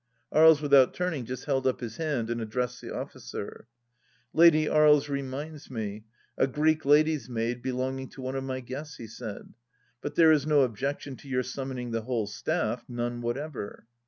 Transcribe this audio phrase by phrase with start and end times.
[0.33, 3.67] Aries, without turning, just held up his hand, and ad dressed the officer,"
[4.41, 6.05] Lady Aries reminds me—
[6.39, 9.53] a Greek lady's maid belonging to one of my guests," he said."
[10.01, 13.85] But there is no objection to your summoning the whole staff; none whatever."